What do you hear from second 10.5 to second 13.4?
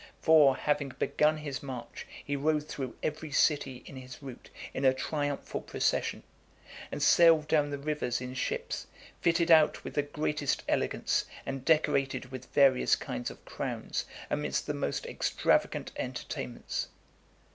elegance, and decorated with various kinds